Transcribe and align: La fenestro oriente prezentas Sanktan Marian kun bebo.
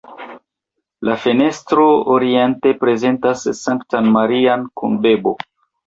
La 1.09 1.17
fenestro 1.25 1.85
oriente 2.15 2.73
prezentas 2.87 3.47
Sanktan 3.63 4.13
Marian 4.21 4.69
kun 4.81 5.03
bebo. 5.07 5.41